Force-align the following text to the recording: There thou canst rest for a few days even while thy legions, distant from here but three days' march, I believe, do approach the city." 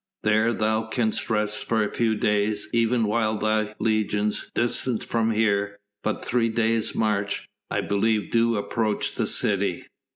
There 0.23 0.51
thou 0.51 0.87
canst 0.87 1.29
rest 1.29 1.63
for 1.65 1.83
a 1.83 1.93
few 1.93 2.15
days 2.15 2.67
even 2.73 3.03
while 3.03 3.37
thy 3.37 3.75
legions, 3.77 4.49
distant 4.55 5.03
from 5.03 5.29
here 5.29 5.77
but 6.03 6.25
three 6.25 6.49
days' 6.49 6.95
march, 6.95 7.47
I 7.69 7.81
believe, 7.81 8.31
do 8.31 8.55
approach 8.57 9.13
the 9.13 9.27
city." 9.27 9.85